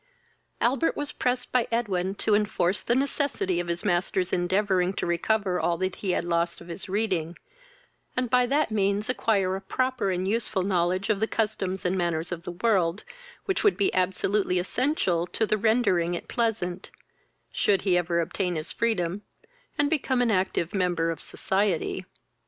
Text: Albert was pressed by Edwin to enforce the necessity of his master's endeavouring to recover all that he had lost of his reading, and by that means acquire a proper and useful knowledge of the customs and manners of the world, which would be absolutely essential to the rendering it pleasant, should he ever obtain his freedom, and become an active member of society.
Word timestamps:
Albert 0.59 0.97
was 0.97 1.11
pressed 1.11 1.51
by 1.51 1.67
Edwin 1.71 2.15
to 2.15 2.33
enforce 2.33 2.81
the 2.81 2.95
necessity 2.95 3.59
of 3.59 3.67
his 3.67 3.85
master's 3.85 4.33
endeavouring 4.33 4.93
to 4.93 5.05
recover 5.05 5.59
all 5.59 5.77
that 5.77 5.97
he 5.97 6.09
had 6.09 6.25
lost 6.25 6.59
of 6.59 6.69
his 6.69 6.89
reading, 6.89 7.37
and 8.17 8.27
by 8.27 8.47
that 8.47 8.71
means 8.71 9.09
acquire 9.09 9.55
a 9.55 9.61
proper 9.61 10.09
and 10.09 10.27
useful 10.27 10.63
knowledge 10.63 11.11
of 11.11 11.19
the 11.19 11.27
customs 11.27 11.85
and 11.85 11.95
manners 11.99 12.31
of 12.31 12.41
the 12.41 12.51
world, 12.63 13.03
which 13.45 13.63
would 13.63 13.77
be 13.77 13.93
absolutely 13.93 14.57
essential 14.57 15.27
to 15.27 15.45
the 15.45 15.55
rendering 15.55 16.15
it 16.15 16.27
pleasant, 16.27 16.89
should 17.51 17.83
he 17.83 17.95
ever 17.95 18.21
obtain 18.21 18.55
his 18.55 18.71
freedom, 18.71 19.21
and 19.77 19.87
become 19.91 20.19
an 20.19 20.31
active 20.31 20.73
member 20.73 21.11
of 21.11 21.21
society. 21.21 22.05